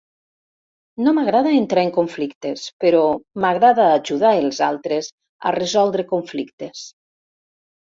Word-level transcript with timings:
No 1.07 1.11
m'agrada 1.17 1.51
entrar 1.57 1.83
en 1.87 1.91
conflictes, 1.97 2.63
però 2.85 3.03
m'agrada 3.45 3.87
ajudar 3.99 4.33
els 4.41 4.63
altres 4.71 5.13
a 5.51 5.55
resoldre 5.61 6.09
conflictes. 6.17 6.85